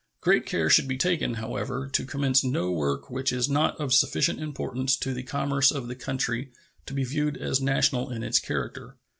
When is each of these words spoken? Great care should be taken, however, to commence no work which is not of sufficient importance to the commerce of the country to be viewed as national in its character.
Great 0.19 0.47
care 0.47 0.67
should 0.67 0.87
be 0.87 0.97
taken, 0.97 1.35
however, 1.35 1.87
to 1.87 2.07
commence 2.07 2.43
no 2.43 2.71
work 2.71 3.11
which 3.11 3.31
is 3.31 3.47
not 3.47 3.79
of 3.79 3.93
sufficient 3.93 4.39
importance 4.39 4.97
to 4.97 5.13
the 5.13 5.21
commerce 5.21 5.69
of 5.69 5.87
the 5.87 5.95
country 5.95 6.51
to 6.87 6.95
be 6.95 7.03
viewed 7.03 7.37
as 7.37 7.61
national 7.61 8.09
in 8.09 8.23
its 8.23 8.39
character. 8.39 8.97